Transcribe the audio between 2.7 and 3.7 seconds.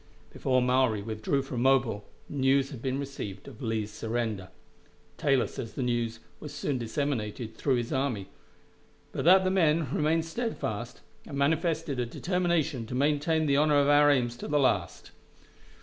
had been received of